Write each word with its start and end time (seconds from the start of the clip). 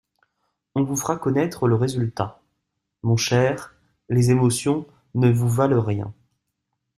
On 0.73 0.81
vous 0.83 0.95
fera 0.95 1.15
connaître 1.15 1.67
le 1.67 1.75
résultat… 1.75 2.41
Mon 3.03 3.17
cher, 3.17 3.75
les 4.09 4.31
émotions 4.31 4.87
ne 5.13 5.29
vous 5.31 5.47
valent 5.47 5.79
rien. 5.83 6.11